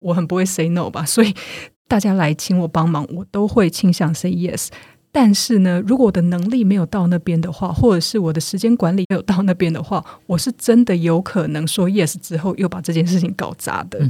[0.00, 1.34] 我很不会 say no 吧，所以
[1.88, 4.68] 大家来请我帮忙，我都会倾向 say yes。
[5.12, 14.00] 但是呢，如果我的能力没有到那边的话，或者是我的时间管理没有到那边的话，我是真的有可能说 yes 之后又把这件事情搞砸的。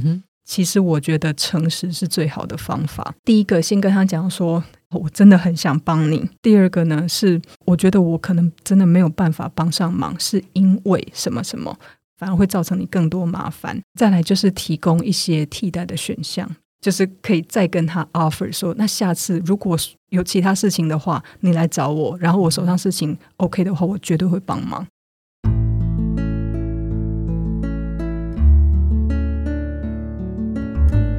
[0.43, 3.13] 其实我觉得诚实是最好的方法。
[3.23, 6.29] 第一个，先跟他讲说，我真的很想帮你。
[6.41, 11.75] 第二个呢，是我觉得我可能真的没有办法帮上忙，是因为什么什么，
[12.21, 13.81] 反而会造成你更多麻烦。
[13.99, 16.47] 再来就是提供一些替代的选项。
[16.79, 19.77] 就是可以再跟他 offer 说，那下次如果
[20.09, 24.85] 有其他事情的话，你来找我，然后我手上事情 OK 的话，我绝对会帮忙。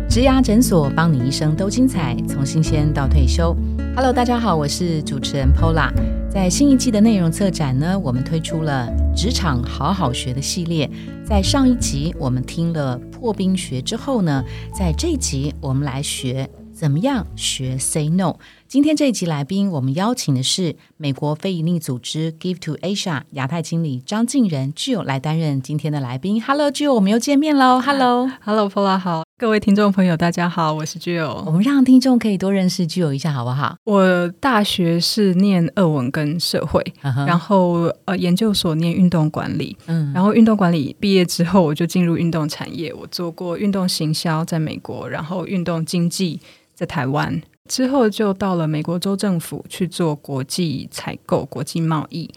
[0.08, 3.56] 植牙诊所，帮你一生都精彩，从新鲜到退休。
[3.96, 5.92] Hello，大家好，我是主持人 Pola。
[6.32, 10.90] 在新一季的内容策展呢，我们推出了职场好好学的系列。
[11.26, 14.42] 在上一集我们听了破冰学之后呢，
[14.72, 18.36] 在这一集我们来学怎么样学 Say No。
[18.66, 26.42] 今天这一集来宾，我们邀请的是美国非营利组织 Give to Asia 亚太经理张静仁 Jill 来担任今天的来宾。
[26.42, 27.78] Hello，Jo，我们又见面喽。
[27.78, 31.42] Hello，Hello，Paula，好，各位听众朋友，大家好，我是 Jill。
[31.44, 33.76] 我们让听众可以多认识 Jill 一下，好不好？
[33.82, 46.38] 我大学是念俄文跟社会，然后呃研究所念运动管理，嗯，然后运动管理毕业之后，我就进入运动产业，我做过运动行销在美国，然后运动经济
[46.76, 47.42] 在台湾。
[47.68, 52.30] 之后就到了美国州政府去做国际采购、国际贸易，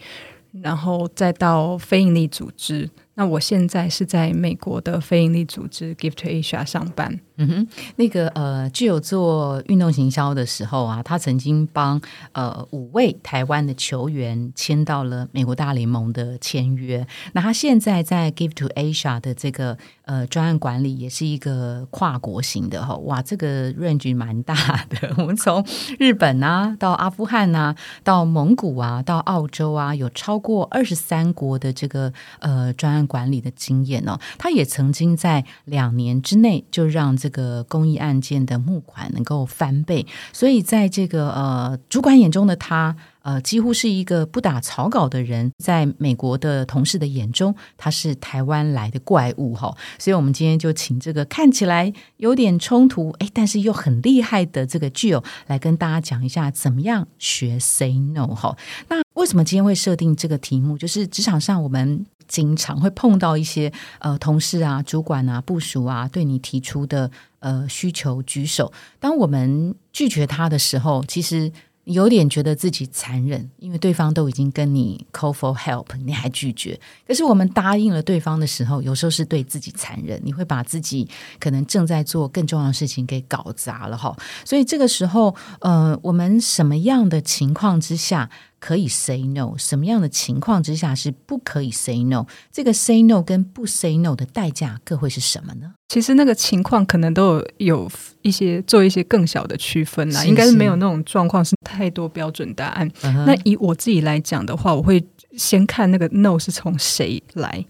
[0.60, 2.90] 然后再到非营利组织。
[3.16, 7.18] 那我现在是在美国的非营利组织 Give to Asia 上班。
[7.38, 12.00] 嗯哼，那个呃，具有做运动行销的时候啊，他曾经帮
[12.32, 17.06] 呃五位台湾的球员签到了美国大联盟的签约。
[17.34, 22.96] 那他现在在 Give to Asia 的这个呃专案管理，也是一个跨国型的哈。
[22.96, 24.54] 哇，这个 range 蛮大
[24.88, 25.14] 的。
[25.18, 25.62] 我们从
[25.98, 34.18] 日本啊，到阿富汗啊，到蒙古啊，到澳洲啊，有超过二十三国的这个呃专案管理的经验哦。
[34.38, 42.96] 他也曾经在两年之内就让这个公益案件的募款能够翻倍，所以在这个呃主管眼中的他，
[43.26, 49.76] 呃几乎是一个不打草稿的人，在美国的同事的眼中，他是台湾来的怪物哈。
[49.98, 58.56] 所以我们今天就请这个看起来有点冲突，哎，但是又很厉害的这个巨友来跟大家讲一下，怎么样学 Say No 哈。
[58.88, 60.78] 那为什么今天会设定这个题目？
[60.78, 62.06] 就是职场上我们。
[62.28, 71.52] 经常会碰到一些呃同事啊、主管啊、部署啊对你提出的呃需求举手，当我们拒绝他的时候，其实
[71.86, 76.78] 有点觉得自己残忍，因为对方都已经跟你 call for help，你还拒绝。
[77.06, 81.08] 可是我们答应了对方的时候，有时候是对自己残忍，你会把自己
[81.38, 84.16] 可能正在做更重要的事情给搞砸了哈。
[84.44, 88.28] 所以这个时候，呃，我们什么样的情况之下？
[88.58, 92.26] 可以 say no，什么样的情况之下是不可以 say no？
[92.50, 95.74] 这个 say no 跟不 say no 的代价各会是什么呢？
[95.88, 97.90] 其实那个情况可能都有有
[98.22, 102.90] 一些做一些更小的区分啦，应该是没有那种状况是太多标准答案。
[103.24, 105.02] 那以我自己来讲的话，我会
[105.36, 107.64] 先看那个 no 是从谁来。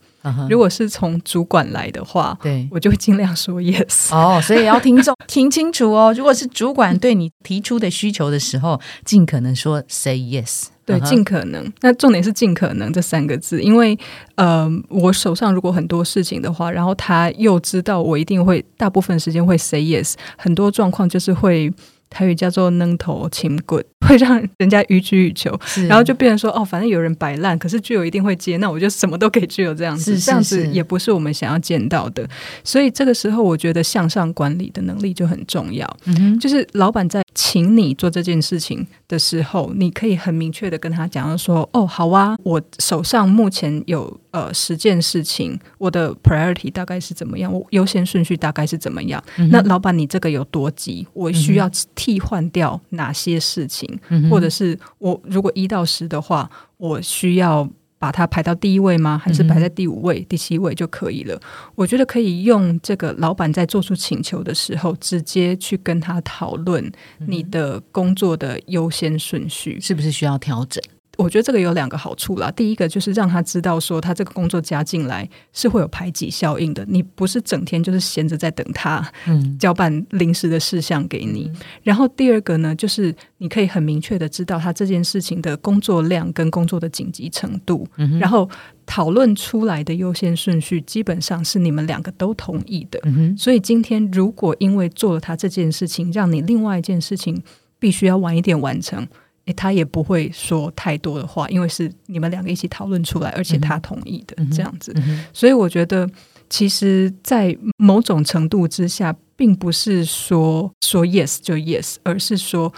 [0.48, 4.14] 如果是从主管来的话，对我就会尽量说 yes。
[4.14, 6.14] 哦，所以要听众听清楚哦。
[6.16, 10.66] 如果是主管对你提出的需求的时候，尽可能说 say yes。
[10.84, 11.72] 对，尽可能。
[11.80, 13.98] 那重点是尽可能这三个字，因为
[14.36, 21.72] 呃，我手上如果很多事情的话，然后他又知道我一定会大部分时间会 say yes，很多状况就是会。
[22.08, 25.58] 台语叫做“扔头请滚”，会让人家予取予求，
[25.88, 32.28] 然后就变成说：“哦，反正有人摆烂，可是具有一定会接，那我就什么都给具有这样子，这样子也不是我们想要见到的。”
[32.62, 35.96] 所以这个时候，我觉得向上管理的能力就很重要。
[36.04, 47.52] 嗯就是老板在请你做这件事情的时候，你可以很明确的跟他讲说：“哦，好啊，我手上目前有呃十件事情，我的 priority 大概是怎么样？
[47.52, 49.22] 我优先顺序大概是怎么样？
[49.50, 51.06] 那老板，你这个有多急？
[51.14, 53.85] 我需要。”替换掉哪些事情，
[54.30, 57.68] 或者是我如果一到十的话，我需要
[57.98, 59.16] 把它排到第一位吗？
[59.16, 61.40] 还是排在第五位、第七位就可以了？
[61.74, 66.92] 我觉得可以用这个老板在做出请求的时候，直接去跟他讨论
[67.26, 70.82] 你的工作的优先顺序是不是需要调整。
[71.16, 72.50] 我觉得这个有两个好处啦。
[72.50, 76.84] 第一个就是让他知道说，他这个工作加进来是会有排挤效应的。
[76.88, 81.50] 你不是整天就是闲着在等他，嗯，交办临时的事项给你。
[81.82, 87.86] 然后第二个呢，就是你可以很明确的知道他这件事情的工作量跟工作的紧急程度，
[88.20, 88.48] 然后
[88.84, 93.00] 讨论出来的优先顺序基本上是你们两个都同意的。
[93.36, 97.42] 所以今天如果因为做了他这件事情，让你另外一件事情
[97.78, 99.06] 必须要晚一点完成。
[99.46, 104.94] 诶，他也不会说太多的话，因为是你们两个一起讨论出来，而且他同意的这样子。
[105.32, 106.08] 所以我觉得，
[106.50, 112.72] 其实，在某种程度之下，并不是说说 yes 就 yes，而是说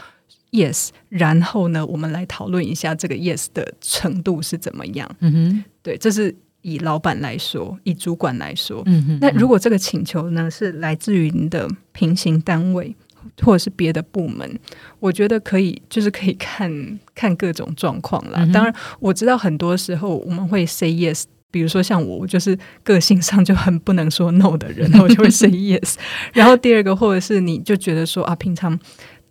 [0.51, 5.11] yes，然后呢，我们来讨论一下这个 yes 的程度是怎么样。
[5.21, 8.83] 嗯哼，对，这是以老板来说，以主管来说。
[8.85, 12.95] 嗯哼，那如果这个请求呢是来自于你的平行单位。
[13.43, 14.59] 或者是别的部门，
[15.01, 18.47] 我觉得可以，就是可以看看各种状况啦。
[18.53, 25.95] 当然，我知道很多时候我们会 say yes，比如说像我，我就是个性上就很不能说 no 的人，我就会 say yes。
[26.33, 28.79] 然后第二个，或者是你就觉得说啊，平常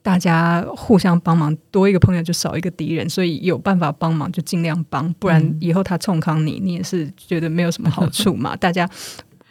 [0.01, 8.55] 大家互相帮忙，多一个朋友就少一个敌人，所以有办法帮忙就尽量帮，不然以后他冲康你，你也是觉得没有什么好处嘛。
[8.57, 8.89] 大家。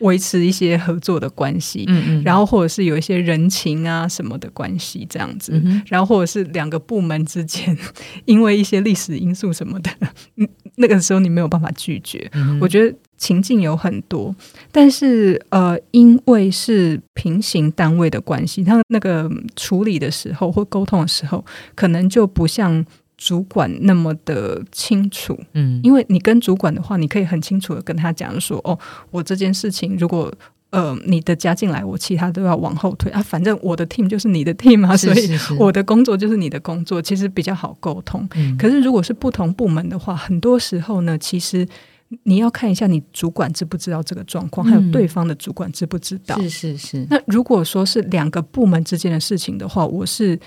[0.01, 7.77] 维持一些合作的关系，嗯嗯，然后或者是有一些人情啊什么的关系这样子，然后或者是两个部门之间
[8.25, 9.91] 因为一些历史因素什么的，
[10.37, 10.47] 嗯，
[10.77, 12.31] 那个时候你没有办法拒绝。
[12.61, 14.35] 我觉得情境有很多，
[14.71, 21.45] 但是呃，因为是平行单位的关系，他那个处理的时候或沟通的时候，
[21.75, 22.85] 可能就不像。
[23.17, 28.79] 主管那么的清楚，嗯，因为你跟主管的话，你可以很清楚的跟他讲说，哦，
[29.11, 30.31] 我这件事情如果
[30.69, 38.29] 呃你的加进来，我其他都要往后推啊，反正我的 team 就是你的 team 啊，所以我的工作就是你的工作，其实比较好沟通。
[38.59, 41.67] 可是如果是不同部门的话，很多时候呢，其实
[42.25, 46.39] 你要看一下你主管知不知道这个状况，还有对方的主管知不知道。
[46.43, 47.07] 是是是。
[47.09, 50.39] 那如果说是两个部门之间的事情的话，我是。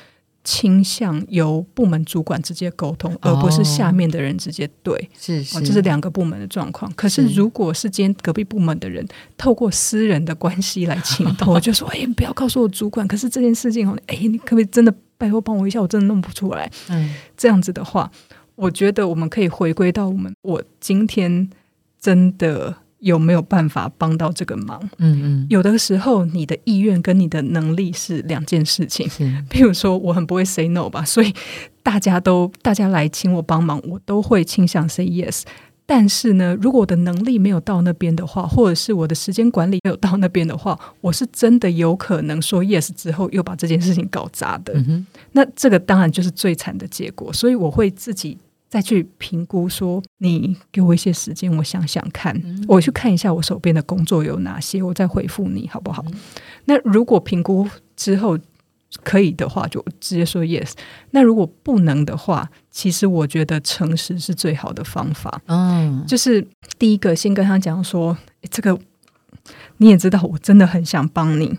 [0.43, 6.91] 倾向由部门主管直接沟通，而不是下面的人直接对，是是，这是两个部门的状况。
[6.95, 9.05] 可是如果是今天隔壁部门的人
[9.37, 15.81] 透过私人的关系来请 托，我就说：“哎，不要告诉我主管。”可是这件事情哦，哎，你可不可以真的拜托帮我一下？
[15.81, 16.71] 我真的弄不出来。
[16.89, 18.09] 嗯，这样子的话，
[18.55, 21.49] 我觉得我们可以回归到我们，我今天
[21.99, 22.77] 真的。
[22.99, 24.79] 有没有办法帮到这个忙？
[24.97, 29.09] 嗯嗯，有的时候你的意愿跟你的能力是两件事情。
[29.49, 31.33] 比如说，我很不会 say no 吧，所以
[31.81, 35.43] 大家都大家来请我帮忙，我都会倾向 say yes。
[35.85, 44.73] 但是呢，如果我的能力没有到那边的话，或者是我的时间管理没有到那边的话，我是真的有可能说 yes 之后又把这件事情搞砸的。
[45.31, 47.33] 那这个当然就是最惨的结果。
[47.33, 48.37] 所以我会自己。
[48.69, 56.05] 再去评估，说你给我一些时间，我想想看，我去看一下我手边的工作有哪些，我再回复你好不好？
[56.65, 58.37] 那如果评估之后
[59.03, 60.73] 可以的话，就直接说 yes。
[61.11, 65.41] 那如果不能的话，其实我觉得诚实是最好的方法。
[65.47, 68.15] 嗯，就是第一个先跟他讲说，
[68.51, 68.79] 这个
[69.77, 71.57] 你也知道，我真的很想帮你。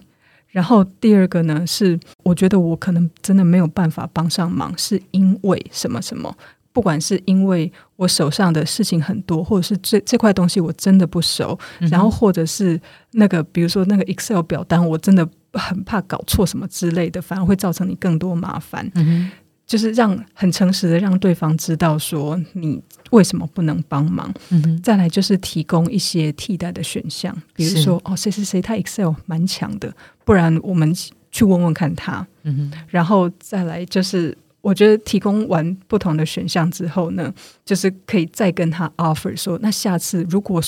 [0.48, 6.36] 然后第二个呢，是我觉得我可能真的没有办法帮上忙，是因为什么什么。
[6.72, 12.80] 不管是因为我手上的事情很多，或者是这这块东西我真的不熟，然后或者是
[13.12, 18.90] 那个，比如说那个 Excel 表单，我真的很怕搞错什么之类的，反而会造成你更多麻烦。
[18.94, 19.30] 嗯
[19.66, 24.32] 就是让很诚实的让对方知道说你为什么不能帮忙。
[24.50, 29.92] 嗯再来就是提供一些替代的选项，比如说哦，谁谁谁他 Excel 蛮强的，
[30.24, 30.92] 不然我们
[31.30, 32.26] 去问问看他。
[32.42, 34.36] 嗯然后再来就是。
[34.60, 37.32] 我觉得提供完不同的选项之后呢，
[37.64, 40.62] 就是可以再跟他 offer 说，那下次如果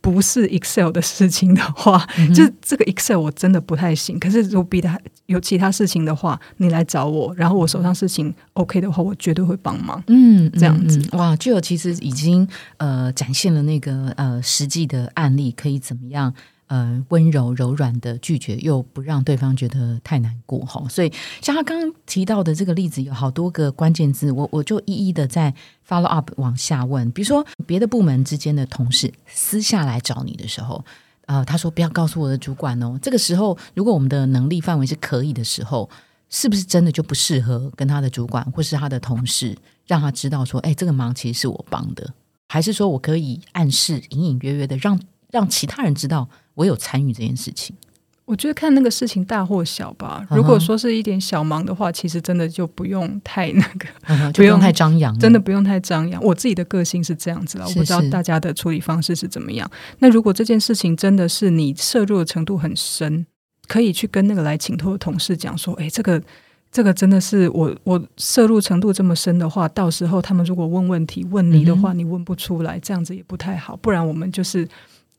[0.00, 4.18] 不是 Excel 的事情的话，就这个 Excel 我真的不太行。
[4.18, 10.02] 可是如果比他有其他事情的话，你来找我，然后我手上事情 OK 的话，我绝对会帮忙。
[10.06, 12.46] 嗯，这样子哇，就有其实已经
[12.76, 16.32] 呃展现了那个呃实际的案例，可以怎么样？
[16.72, 20.88] 呃，温柔柔软的拒绝，又不让对方觉得太难过哈。
[20.88, 21.12] 所以，
[21.42, 25.54] 像他刚刚提到的这个例子，有好多个关键字，我我就一一的在
[25.86, 27.10] follow up 往下问。
[27.10, 30.82] 比如说，别的部门之间的同事私下来找你的时候，
[31.26, 32.98] 呃，他说不要告诉我的主管哦。
[33.02, 35.90] 这个时候，如果我们的能力范围是可以的时候，
[36.30, 39.54] 是不是真的就不适合跟他的主管或是他的同事
[39.86, 42.14] 让他知道说，哎，这个忙其实是我帮的，
[42.48, 44.98] 还是说我可以暗示隐隐约约的让
[45.30, 46.26] 让其他人知道？
[46.54, 47.76] 我有参与这件事情，
[48.24, 50.26] 我我觉得看那个事情大或小吧。
[50.30, 56.22] 如果说是一点小忙的话，其实真的就不用太那个，不用太张扬，真的不用太张扬。
[56.24, 59.70] 我自己的个性是这样子了，我不知道大家的处理方式是怎么样。
[59.98, 63.26] 那如果这件事情真的是你摄入的程度很深，
[63.68, 66.22] 可以去跟那个来请托的同事讲说：“哎，这个
[66.70, 73.76] 这个真的是我我摄入程度这么深的话，到时候他们如果问问题问你的话，你问不出来，这样子也不太好。
[73.76, 74.66] 不然我们就是。”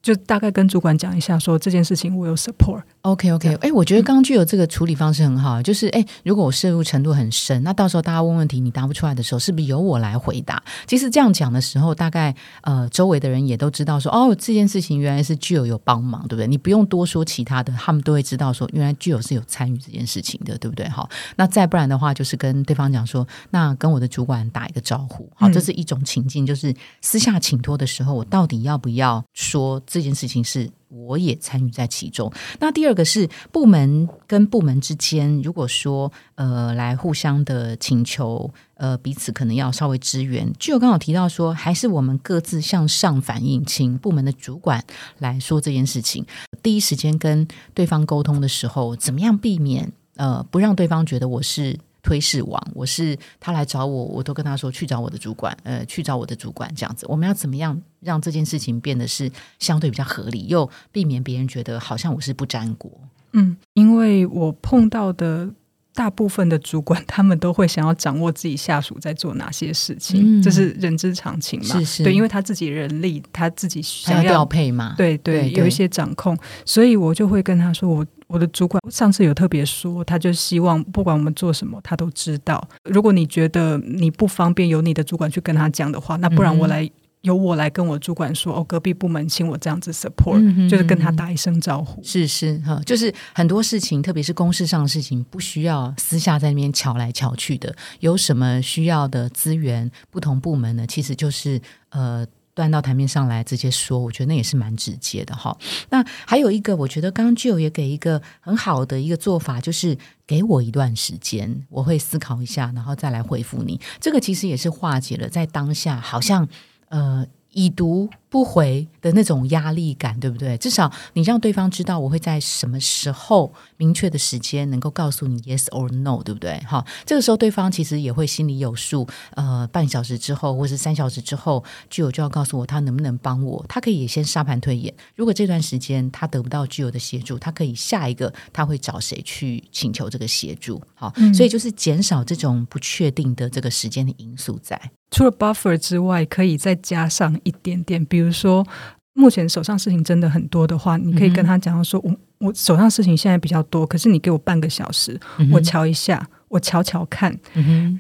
[0.03, 2.83] 就大概跟主管讲一下，说这件事情我有 support。
[3.01, 10.61] OK OK，哎，我觉得刚刚具有这个处理方式很好，就是哎，如果我摄入程度很深，那到时候大家问问题你答不出来的时候，是不是由我来回答？
[10.85, 16.47] 其实这样讲的时候，大概呃周围的人也都知道说，哦，这件事情原来是具有有帮忙，对不对？
[16.47, 20.87] 你不用多说其他的，他们都会知道说，原来具有是有参与这件事情的，对不对？
[20.89, 30.69] 好，那再不然的话，就是跟对方讲说，那跟我的主管打一个招呼，好，这是一种情境，就是私下请托的时候，我到底要不要说这件事情是？
[30.89, 32.31] 我也参与在其中。
[32.59, 40.47] 那第二个是部门跟部门之间，如果说呃来互相的请求，呃彼此可能要稍微支援。
[40.59, 44.85] 就刚好提到说，还是我们各自向上反映，请部门的主管
[45.17, 46.23] 来说这件事情。
[46.61, 51.79] 第一时间跟对方沟通的时候，怎么样避免呃不让对方觉得我是。
[52.03, 57.05] 推事王，我是他来找我，我都跟他说去找我的主管，呃，去找我的主管这样子。
[57.07, 62.91] 我们要怎么样让这件事情变得是相对比较合理，又避免别人觉得好像我是不沾锅？
[63.31, 65.49] 嗯，因为我碰到的
[65.95, 71.79] 大部分的主管，他们都会想要掌握自己下属在做哪些事情，这是人之常情嘛？
[71.79, 74.93] 是是，对，因为他自己人力，他自己想要调配嘛？
[74.97, 78.05] 对对，有一些掌控，所以我就会跟他说我。
[78.33, 82.67] 我的主管上次有特别说，他就希望不管我们做什么，他都知道。
[82.83, 86.89] 如果你觉得你不方便由你的主管去跟他讲的话，那不然我来
[87.21, 92.01] 由我来跟我主管说哦，隔壁部门请我这样子 support，就是跟他打一声招呼。
[92.03, 97.75] 是是哈，就是很多事情，特别是公事上的事情，不需要私下在那边瞧来瞧去的。
[97.99, 101.61] 有什么需要的资源，不同部门呢，其实就是
[101.91, 102.25] 呃。
[102.53, 105.57] 端到台面上来直接说，我觉得那也是蛮直接的哈。
[105.89, 113.79] 那还有一个，我觉得刚刚 Jo 也给一个很好的一个做法，就是给我一段时间，我会思考一下，然后再来回复你。
[113.99, 116.47] 这个其实也是化解了在当下好像
[116.89, 118.09] 呃已读。
[118.33, 120.57] 不回的那种压力感，对不对？
[120.57, 126.59] 至少你让对方知道我会在什么时候明确的时间能够告诉你 yes or no，对不对？
[126.67, 129.07] 好，这个时候对方其实也会心里有数。
[129.35, 133.63] 呃，半小时之后或是三小时之后，具有就要告诉我他能不能帮我。
[133.69, 140.81] 他可以也先沙盘推演，如果这段时间他得不到具有的协助，他可以下一个他会找谁去请求这个协助。
[140.95, 144.81] 好，所以就是减少这种不确定的这个时间的因素在。
[145.13, 148.65] 除了 buffer 之外，可以再加上一点点，比如说，
[149.13, 155.17] 目前手上事情真的很多的话，你可以跟他讲说，我我手上事情现在比较多，可是你给我半个小时，
[155.51, 157.37] 我瞧一下，我瞧瞧看，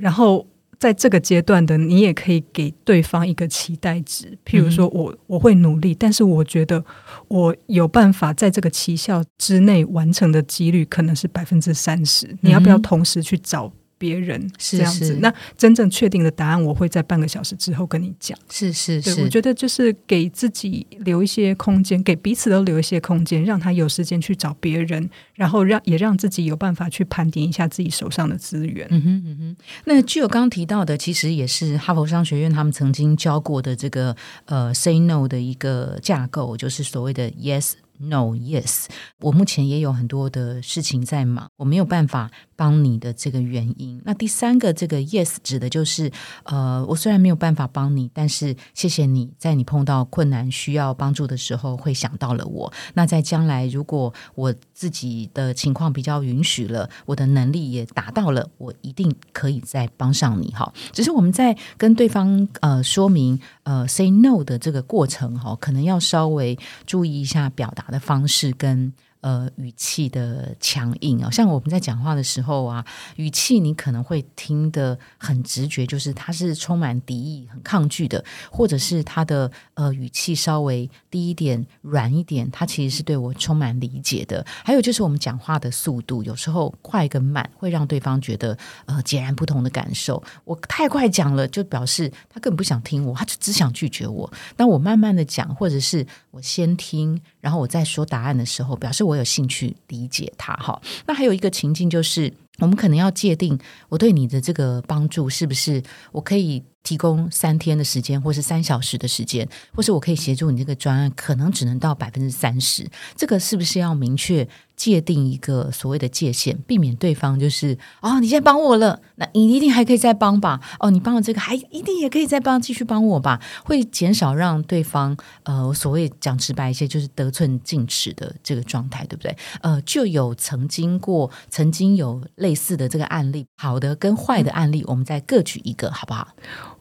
[0.01, 0.45] 然后
[0.79, 6.83] 在这个阶段的，你也可以给对方一个期待值，譬如说我我会努力，但是我觉得
[7.27, 13.71] 我有办法在这个期效之内完成的几率可能是百分之三十，你要不要同时去找？
[14.03, 18.37] 别人是这样子，那真正确定的答案，我会在半个小时之后跟你讲。
[18.49, 28.85] 是是是，我觉得就是给自己留一些空间，给彼此都留一些空间，让他有时间去找别人，然后让也让自己有办法去盘点一下自己手上的资源。
[28.89, 29.55] 嗯哼嗯哼。
[29.85, 37.75] 那具有刚刚提到的，其实也是哈佛商学院他们曾经教过的这个呃 “say no” 的一个架构，就是所谓的 “yes”。
[38.09, 38.85] No, yes，
[39.19, 44.01] 我目前也有很多的事情在忙，我没有办法帮你的这个原因。
[44.03, 46.11] 那第三个，这个 yes 指的就是，
[46.43, 52.71] 呃，我虽然没有办法帮你，但是谢谢你在你碰到困难需要帮助的时候会想到了我。
[52.93, 60.51] 那在将来如果我自己的情况比较允许了，我的能力也达到了，我一定可以再帮上你。
[60.51, 67.83] 哈，只是我们在跟对方呃说明呃 say no 的这个过程哈，可能要稍微注意一下表达。
[67.89, 68.91] 的方式跟。
[69.23, 84.45] 呃，语气的强硬啊，像我们在讲话的时候啊，语气你可能会听得很直觉，就是他是充满敌意、很抗拒的，或者是他的呃语气稍微低一点、软一点，他其实是对我充满理解的。
[84.61, 90.21] 还有就是我们讲话的速度，有时候快跟慢会让对方觉得呃截然不同的感受。
[90.43, 94.29] 我太快讲了，就表示他根本不想听我，他就只想拒绝我。
[94.57, 99.13] 当我慢慢的讲，或者是我先听，然后我再说答案的时候，表示我。
[99.13, 103.59] 有兴趣理解它哈，那还有一个情境就是，我们可能要界定
[103.89, 112.85] 我对你的这个帮助是不是我可以提供三天的时间，或是三小时的时间，或是我可以协助你这个专案，可能只能到百分之三十。
[113.15, 120.59] 这个是不是要明确界定一个所谓的界限，避免对方就是哦，你现在帮我了，那你一定还可以再帮吧？
[120.79, 123.39] 哦，你帮了这个，还一定也可以再帮，继续帮我吧？
[123.63, 129.33] 会减少让对方呃，所谓讲直白一些，就是得寸进尺的这个状态，对不对？
[129.61, 136.27] 呃，就有曾经过，曾经有类似的这个案例，好的跟坏的案例，我们再各举一个，好不好？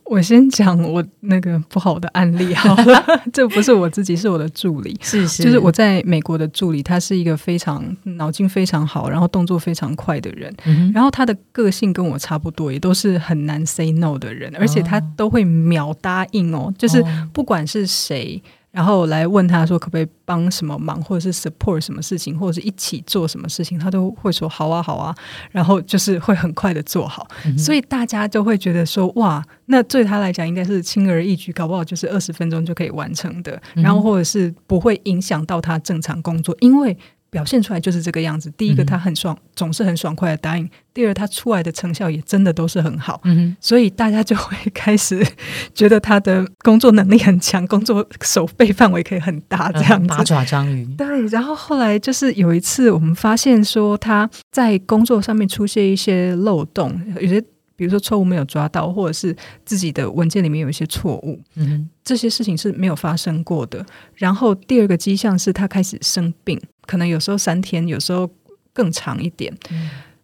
[0.05, 10.55] 我先讲我那个不好的案例好了， 这不是我自己，是我的助理，是是，就是我在美国的助理，他是一个非常脑筋非常好，然后动作非常快的人，
[10.93, 18.43] 然后他的个性跟我差不多，也都是很难 say no 的人，而且他都会秒答应哦，就是不管是谁。
[18.73, 25.15] 然后来问他说可不可以帮什么忙，或者是 support 什么事情，或者是一起做什么事情，他都会说好啊好啊，
[25.51, 36.97] 然后就是会很快的做好，所以大家就会觉得说哇，那对他来讲应该是轻而易举，搞不好就是二十分钟就可以完成的，然后或者是不会影响到他正常工作，因为。
[37.33, 38.53] 表现出来就是这个样子。
[38.59, 43.21] 第一个，他很爽，总是很爽快的答应；第二，他出来的成效也真的都是很好。
[43.25, 45.27] 嗯所以大家就会开始
[45.75, 50.09] 觉得他的工作能力很强，工作手背范围可以很大，这样子。
[50.09, 50.85] 八爪章鱼。
[50.95, 51.27] 对。
[51.29, 57.43] 然后后来就是有一次，我们发现说他在工作上面出现一些漏洞，有些。
[57.83, 63.85] 比如说错误没有抓到，或者是自己的文件里面有一些错误，嗯，这些事情是没有发生过的。
[64.15, 68.31] 然后第二个迹象是他开始生病，可能有时候三天，有时候
[68.73, 69.53] 更长一点。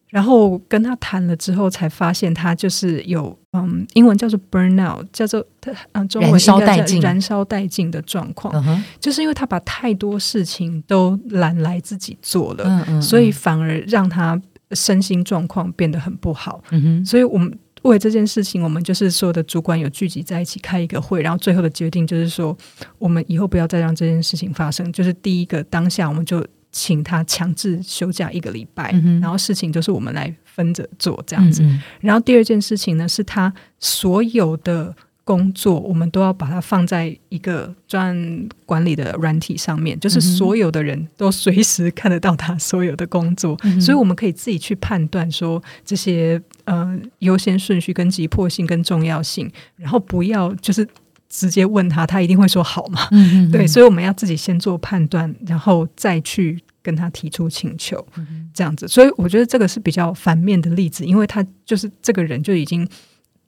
[0.06, 14.40] 然后跟他谈了之后，才发现他就是有嗯，英文叫做 burnout，叫做他嗯，中文燃烧殆尽、燃烧殆尽的状况，就是因为他把太多事情都揽来自己做了，所以反而让他。
[14.72, 16.62] 身心状况变得很不好，
[17.04, 22.56] 所以我们为这件事情，我们就是所有的主管有聚集在一起开一个会，然后最后的决定就是说，
[22.98, 24.92] 我们以后不要再让这件事情发生。
[24.92, 31.62] 就是第一个当下，我们就请他强制休假一个礼拜，然后事情就是我们来分着做这样子。
[32.00, 34.94] 然后第二件事情呢，是他所有的。
[35.28, 50.88] 工作我们都要把它放在一个专管理的软体上面，就是所有的人都随时看得到他所有的工作，所以我们可以自己去判断说这些呃优先顺序跟急迫性跟重要性，然后不要就是
[51.28, 53.06] 直接问他，他一定会说好嘛？
[53.52, 58.02] 对，所以我们要自己先做判断，然后再去跟他提出请求，
[58.54, 58.88] 这样子。
[58.88, 62.88] 所以我觉得这个是比较反面的例子，因为他就是这个人就已经。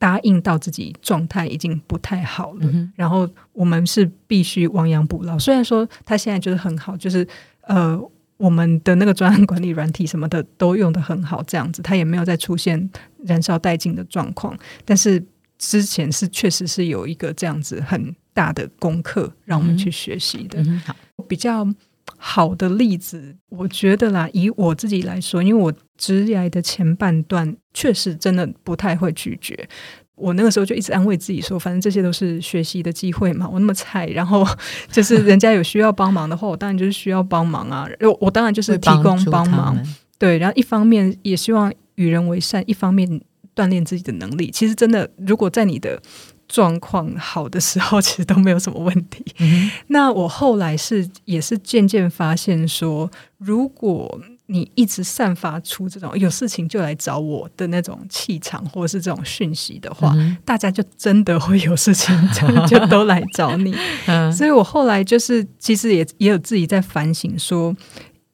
[0.01, 5.39] 答应到自己状态已经不太好了，然后我们是必须亡羊补牢。
[5.39, 7.27] 虽然说他现在就是很好，就是
[7.61, 8.01] 呃，
[8.39, 12.91] 我们的那个专案管理软体什么的都用的很好，这样子他也没有再出现
[13.27, 14.59] 燃烧殆尽的状况。
[14.87, 15.23] 但是
[15.59, 20.65] 之前是确实是有一个这样子很大的功课让我们去学习的。
[20.87, 20.97] 好，
[21.29, 21.69] 比较。
[22.17, 29.69] 好的例子，我觉得啦，以我自己来说，因为我职业的前半段确实真的不太会拒绝。
[30.17, 33.49] 我那个时候就一直安慰自己说，反正这些都是学习的机会嘛。
[33.49, 34.47] 我那么菜，然后
[34.93, 37.89] 就是人家有需要帮忙的话，我当然就是需要帮忙啊。
[38.01, 39.83] 我我当然就是提供帮忙，
[40.19, 40.37] 对。
[40.37, 43.09] 然后一方面也希望与人为善，一方面
[43.57, 44.51] 锻炼自己的能力。
[44.51, 45.99] 其实真的，如果在你的
[46.51, 49.25] 状况好的时候，其实都没有什么问题。
[49.87, 53.09] 那我后来是也是渐渐发现说，
[53.39, 60.13] 如果你一直散发出这种有事情就来找我的那种气场，或者是这种讯息的话，
[60.45, 62.13] 大家就真的会有事情
[62.67, 63.73] 就都来找你。
[64.37, 67.75] 所以我后来就是其实也也有自己在反省说。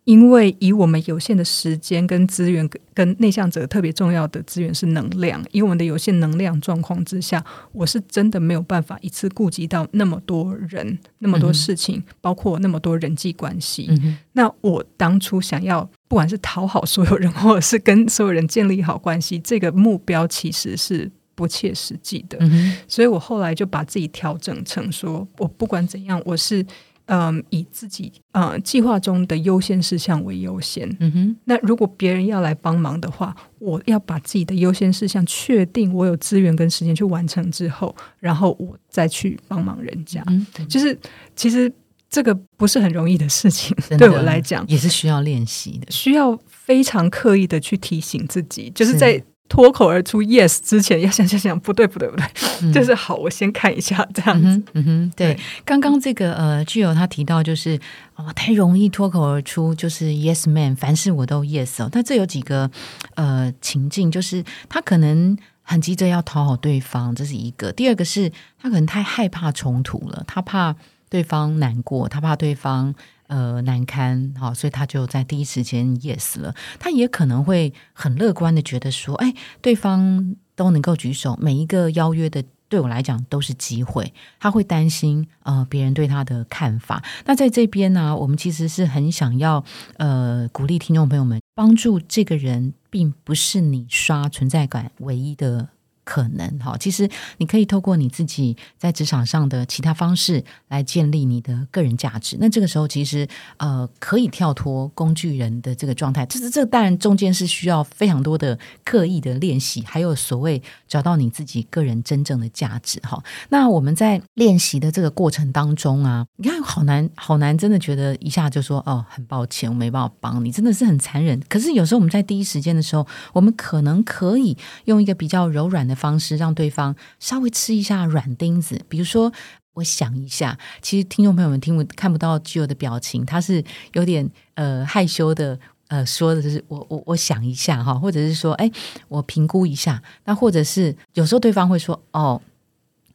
[0.07, 5.45] 因为以我们有限的时间跟资源，跟内向者特别重要的资源是能量。
[5.51, 13.91] 以我们的有限能量状况之下，我是真的没有办法一次顾及到那么多人、那么多事情，包括那么多人际关系。
[14.33, 22.39] 那我当初想要，不管是讨好所有人，或者是跟所有人建立好关系，这个目标其实是不切实际的。
[22.87, 26.65] 所以我后来就把自己调整成说，我不管怎样，我是。
[27.07, 30.89] 嗯，以自己呃计划中的优先事项为优先。
[31.01, 40.23] 嗯哼，那如果别人要来帮忙的话，我要把自己的优先事项确定，我有资源跟时间去完成之后，然后我再去帮忙人家。
[40.27, 40.99] 嗯，就是
[41.35, 41.73] 其实
[42.11, 49.23] 这个不是很容易的事情， 对我来讲也是需要练习的，需要非常刻意的去提醒自己，就是在。
[49.49, 54.63] 脱口而出 yes 之前 要想想想不对不对不对，就是好，我先看一下这样子。
[54.75, 57.79] 嗯哼，对，刚刚这个呃，具有他提到就是
[58.17, 61.89] 哦，太容易脱口而出，就是 yes man，凡事我都 yes 哦。
[61.91, 62.71] 但这有几个
[63.15, 68.31] 呃情境，就是他可能很急着要讨好对方，这是一个；第二个是
[68.61, 70.75] 他可能太害怕冲突了，他怕
[71.09, 72.95] 对方难过，他怕对方
[73.29, 76.55] 呃难堪，好，所以他就在第一时间 yes 了。
[76.79, 82.45] 他也可能会很乐观的觉得说，哎，对方都能够举手，每一个邀约的。
[82.69, 87.01] 对我来讲都是机会，他会担心呃别人对他的看法。
[87.25, 89.65] 那在这边呢，我们其实是很想要
[89.99, 95.69] 呃鼓励听众朋友们，帮助这个人，并不是你刷存在感唯一的。
[96.07, 102.37] 可能哈，其实你可以透过你自己在职场上的其他方式来建立你的个人价值。
[102.39, 106.25] 那这个时候其实呃可以跳脱工具人的这个状态。
[106.27, 113.21] 这是这当然中间是需要非常多的刻意的练习，还有所谓找到你自己个人真正的价值哈。
[113.49, 121.43] 那我们在练习的这个过程当中啊，你看好难好难，真的觉得一下就说哦很抱歉，我没办法帮你，真的是很残忍。
[121.49, 125.96] 可是有时候我们在第一时间的时候，我们可能可以用一个比较柔软的。
[125.97, 129.33] 方式让对方稍微吃一下软钉子，比如说，
[129.73, 138.71] 我想一下，其实听众朋友们听不看不到具有的表情，他是有点呃害羞的，呃说的就是我我我想一下哈，或者是说，哎，
[139.09, 142.41] 我评估一下，那或者是有时候对方会说，哦，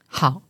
[0.08, 0.42] 好。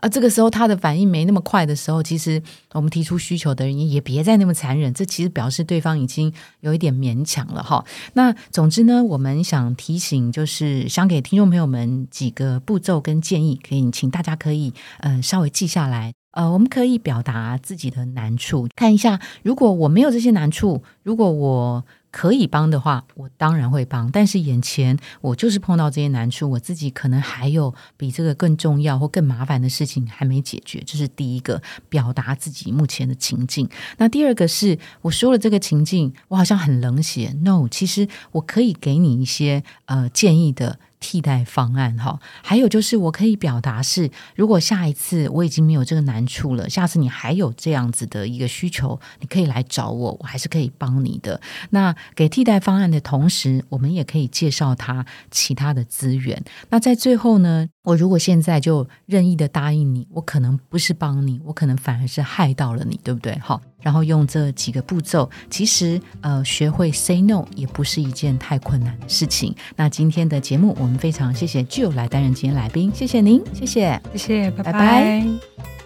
[0.00, 7.84] 啊，这个时候他的反应没那么快的时候，其实我们提出需求的人也别再那么残忍，这其实表示对方已经有一点勉强了哈。
[8.14, 16.19] 那总之呢，我们想提醒，就是想给听众朋友们几个步骤跟建议，可以请大家可以嗯稍微记下来。
[16.32, 21.84] 呃，我们可以表达自己的难处，看一下，如果我没有这些难处，如果我。
[22.12, 24.10] 可以帮的话，我当然会帮。
[24.10, 30.82] 但是眼前我就是碰到这些难处，我自己可能还有比这个更重要或更麻烦的事情还没解决。
[30.84, 33.68] 这是第一个，表达自己目前的情境。
[33.98, 37.32] 那第二个是，我说了这个情境，我好像很冷血。
[37.42, 40.80] No，其实我可以给你一些呃建议的。
[41.00, 51.40] 替代方案哈，还有就是我可以表达是，如果下一次我已经没有这个难处了，下次你还有这样子的一个需求，你可以来找我，我还是可以帮你的。
[51.70, 56.44] 那给替代方案的同时，我们也可以介绍他其他的资源。
[56.68, 57.66] 那在最后呢？
[57.82, 63.38] 我如果现在就任意的答应你，我可能不是帮你，我可能反而是害到了你，对不对？
[63.38, 69.54] 好，然后用这几个步骤，其实呃，学会 say no 也不是一件太困难的事情。
[69.76, 75.24] 那今天的节目，我们非常谢谢 Jill 来担任今天来宾，谢谢您，谢谢，谢谢，拜拜。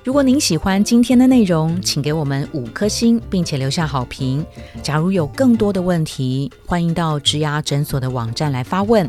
[0.03, 4.45] 如果您喜欢今天的内容，请给我们五颗星，并且留下好评。
[4.83, 9.09] 假如有更多的问题，欢迎到植牙诊所的网站来发问。